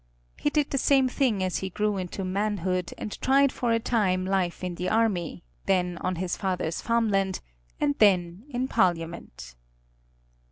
He 0.39 0.49
did 0.49 0.71
the 0.71 0.79
same 0.79 1.07
thing 1.07 1.43
as 1.43 1.57
he 1.59 1.69
grew 1.69 1.97
into 1.97 2.25
manhood, 2.25 2.91
and 2.97 3.21
tried 3.21 3.51
for 3.51 3.71
a 3.71 3.77
time 3.77 4.25
life 4.25 4.63
in 4.63 4.73
the 4.73 4.89
army, 4.89 5.43
then 5.67 5.99
on 6.01 6.15
his 6.15 6.35
father's 6.35 6.81
farmland, 6.81 7.39
and 7.79 7.93
then 7.99 8.45
in 8.49 8.67
Parliament. 8.67 9.53